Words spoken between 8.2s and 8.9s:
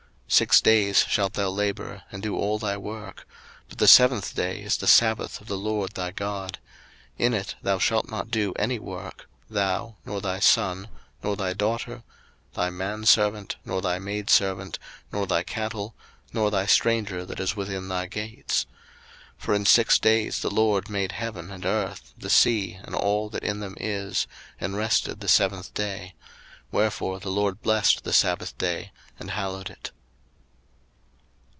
do any